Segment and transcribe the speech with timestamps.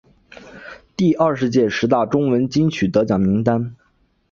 [0.97, 3.75] 第二十届十大中文金曲得奖名单